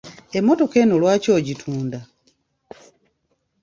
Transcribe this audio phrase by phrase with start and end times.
[0.37, 1.99] Emmotoka eno lwaki ogitunda?